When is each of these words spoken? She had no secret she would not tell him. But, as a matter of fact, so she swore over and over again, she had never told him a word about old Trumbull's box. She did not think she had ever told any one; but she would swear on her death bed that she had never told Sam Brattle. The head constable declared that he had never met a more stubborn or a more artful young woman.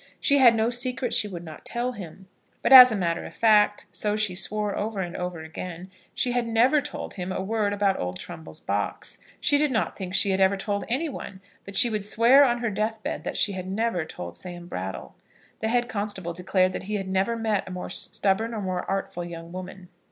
She 0.19 0.39
had 0.39 0.55
no 0.55 0.71
secret 0.71 1.13
she 1.13 1.27
would 1.27 1.43
not 1.43 1.63
tell 1.63 1.91
him. 1.91 2.25
But, 2.63 2.73
as 2.73 2.91
a 2.91 2.95
matter 2.95 3.23
of 3.23 3.35
fact, 3.35 3.85
so 3.91 4.15
she 4.15 4.33
swore 4.33 4.75
over 4.75 4.99
and 4.99 5.15
over 5.15 5.43
again, 5.43 5.91
she 6.15 6.31
had 6.31 6.47
never 6.47 6.81
told 6.81 7.13
him 7.13 7.31
a 7.31 7.39
word 7.43 7.71
about 7.71 7.99
old 7.99 8.17
Trumbull's 8.19 8.59
box. 8.61 9.19
She 9.39 9.59
did 9.59 9.69
not 9.71 9.95
think 9.95 10.15
she 10.15 10.31
had 10.31 10.41
ever 10.41 10.57
told 10.57 10.85
any 10.89 11.07
one; 11.07 11.39
but 11.65 11.75
she 11.77 11.87
would 11.91 12.03
swear 12.03 12.43
on 12.43 12.61
her 12.61 12.71
death 12.71 13.03
bed 13.03 13.23
that 13.25 13.37
she 13.37 13.51
had 13.51 13.67
never 13.67 14.03
told 14.03 14.35
Sam 14.35 14.65
Brattle. 14.65 15.13
The 15.59 15.67
head 15.67 15.87
constable 15.87 16.33
declared 16.33 16.73
that 16.73 16.83
he 16.89 16.95
had 16.95 17.07
never 17.07 17.35
met 17.37 17.67
a 17.67 17.71
more 17.71 17.91
stubborn 17.91 18.55
or 18.55 18.57
a 18.57 18.61
more 18.63 18.89
artful 18.89 19.23
young 19.23 19.51
woman. 19.51 19.87